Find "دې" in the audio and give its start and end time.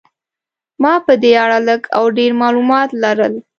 1.21-1.31